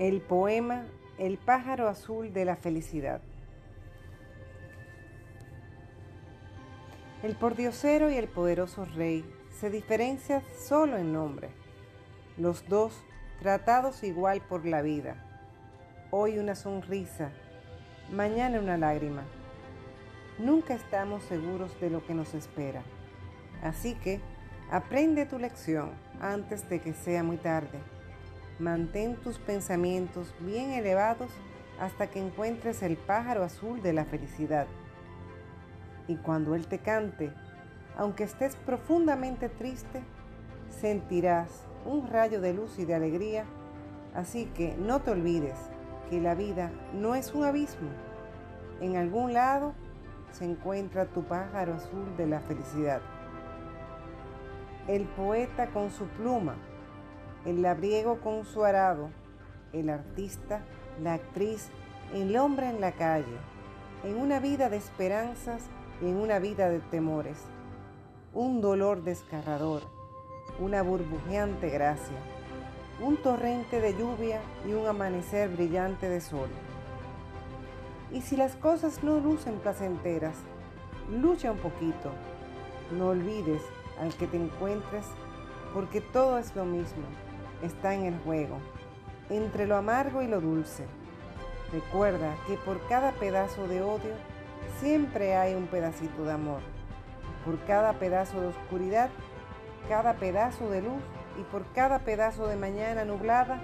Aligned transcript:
El 0.00 0.22
poema 0.22 0.86
El 1.18 1.38
pájaro 1.38 1.86
azul 1.86 2.32
de 2.32 2.44
la 2.44 2.56
felicidad. 2.56 3.20
El 7.22 7.36
pordiosero 7.36 8.10
y 8.10 8.16
el 8.16 8.26
poderoso 8.26 8.86
rey 8.86 9.24
se 9.52 9.70
diferencian 9.70 10.42
solo 10.58 10.96
en 10.96 11.12
nombre, 11.12 11.50
los 12.36 12.68
dos 12.68 13.04
tratados 13.38 14.02
igual 14.02 14.40
por 14.40 14.66
la 14.66 14.82
vida. 14.82 15.14
Hoy 16.10 16.38
una 16.38 16.56
sonrisa, 16.56 17.30
mañana 18.10 18.58
una 18.58 18.76
lágrima. 18.76 19.22
Nunca 20.40 20.74
estamos 20.74 21.22
seguros 21.22 21.80
de 21.80 21.90
lo 21.90 22.04
que 22.04 22.14
nos 22.14 22.34
espera. 22.34 22.82
Así 23.62 23.94
que 23.94 24.20
aprende 24.72 25.24
tu 25.24 25.38
lección 25.38 25.92
antes 26.20 26.68
de 26.68 26.80
que 26.80 26.94
sea 26.94 27.22
muy 27.22 27.36
tarde. 27.36 27.93
Mantén 28.58 29.16
tus 29.16 29.38
pensamientos 29.38 30.32
bien 30.38 30.70
elevados 30.70 31.30
hasta 31.80 32.06
que 32.08 32.20
encuentres 32.20 32.82
el 32.82 32.96
pájaro 32.96 33.42
azul 33.42 33.82
de 33.82 33.92
la 33.92 34.04
felicidad. 34.04 34.66
Y 36.06 36.16
cuando 36.16 36.54
Él 36.54 36.68
te 36.68 36.78
cante, 36.78 37.32
aunque 37.96 38.22
estés 38.22 38.54
profundamente 38.54 39.48
triste, 39.48 40.02
sentirás 40.68 41.66
un 41.84 42.08
rayo 42.08 42.40
de 42.40 42.54
luz 42.54 42.78
y 42.78 42.84
de 42.84 42.94
alegría. 42.94 43.44
Así 44.14 44.46
que 44.54 44.76
no 44.76 45.00
te 45.00 45.10
olvides 45.10 45.58
que 46.08 46.20
la 46.20 46.36
vida 46.36 46.70
no 46.92 47.16
es 47.16 47.34
un 47.34 47.44
abismo. 47.44 47.90
En 48.80 48.96
algún 48.96 49.32
lado 49.32 49.72
se 50.30 50.44
encuentra 50.44 51.06
tu 51.06 51.24
pájaro 51.24 51.74
azul 51.74 52.16
de 52.16 52.26
la 52.26 52.40
felicidad. 52.40 53.00
El 54.86 55.06
poeta 55.06 55.68
con 55.68 55.90
su 55.90 56.06
pluma 56.06 56.54
el 57.44 57.60
labriego 57.60 58.20
con 58.20 58.44
su 58.44 58.64
arado, 58.64 59.10
el 59.72 59.90
artista, 59.90 60.62
la 61.02 61.14
actriz, 61.14 61.68
el 62.14 62.36
hombre 62.36 62.70
en 62.70 62.80
la 62.80 62.92
calle, 62.92 63.36
en 64.02 64.16
una 64.16 64.40
vida 64.40 64.70
de 64.70 64.78
esperanzas 64.78 65.62
y 66.00 66.06
en 66.06 66.16
una 66.16 66.38
vida 66.38 66.70
de 66.70 66.80
temores, 66.80 67.38
un 68.32 68.60
dolor 68.62 69.02
descarrador, 69.02 69.82
una 70.58 70.82
burbujeante 70.82 71.68
gracia, 71.68 72.16
un 73.00 73.16
torrente 73.18 73.80
de 73.80 73.92
lluvia 73.94 74.40
y 74.66 74.72
un 74.72 74.86
amanecer 74.86 75.50
brillante 75.50 76.08
de 76.08 76.20
sol. 76.20 76.48
Y 78.10 78.22
si 78.22 78.36
las 78.36 78.54
cosas 78.56 79.02
no 79.02 79.18
lucen 79.18 79.56
placenteras, 79.56 80.36
lucha 81.10 81.52
un 81.52 81.58
poquito, 81.58 82.10
no 82.92 83.08
olvides 83.08 83.62
al 84.00 84.14
que 84.14 84.26
te 84.26 84.36
encuentres, 84.36 85.04
porque 85.74 86.00
todo 86.00 86.38
es 86.38 86.54
lo 86.54 86.64
mismo 86.64 87.02
está 87.64 87.94
en 87.94 88.04
el 88.04 88.18
juego, 88.20 88.58
entre 89.30 89.66
lo 89.66 89.76
amargo 89.76 90.22
y 90.22 90.28
lo 90.28 90.40
dulce. 90.40 90.86
Recuerda 91.72 92.36
que 92.46 92.54
por 92.56 92.86
cada 92.88 93.12
pedazo 93.12 93.66
de 93.66 93.82
odio 93.82 94.14
siempre 94.80 95.36
hay 95.36 95.54
un 95.54 95.66
pedacito 95.66 96.24
de 96.24 96.32
amor. 96.32 96.60
Por 97.44 97.58
cada 97.66 97.94
pedazo 97.94 98.40
de 98.40 98.46
oscuridad, 98.48 99.10
cada 99.88 100.14
pedazo 100.14 100.70
de 100.70 100.82
luz 100.82 101.02
y 101.38 101.42
por 101.50 101.64
cada 101.72 102.00
pedazo 102.00 102.46
de 102.46 102.56
mañana 102.56 103.04
nublada, 103.04 103.60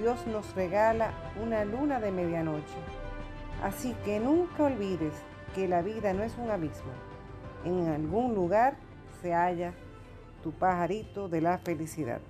Dios 0.00 0.26
nos 0.26 0.54
regala 0.54 1.12
una 1.42 1.64
luna 1.64 2.00
de 2.00 2.12
medianoche. 2.12 2.78
Así 3.62 3.94
que 4.04 4.20
nunca 4.20 4.64
olvides 4.64 5.14
que 5.54 5.68
la 5.68 5.82
vida 5.82 6.12
no 6.12 6.22
es 6.22 6.36
un 6.38 6.50
abismo. 6.50 6.92
En 7.64 7.88
algún 7.88 8.34
lugar 8.34 8.76
se 9.20 9.34
halla 9.34 9.74
tu 10.42 10.52
pajarito 10.52 11.28
de 11.28 11.40
la 11.40 11.58
felicidad. 11.58 12.20